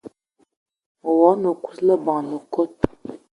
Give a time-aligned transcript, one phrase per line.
[1.01, 2.75] Me wog-na o kousma leben le kot